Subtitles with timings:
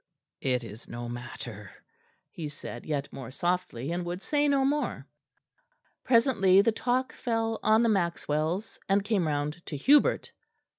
[0.41, 1.69] "It is no matter,"
[2.31, 5.05] he said yet more softly; and would say no more.
[6.03, 10.31] Presently the talk fell on the Maxwells; and came round to Hubert.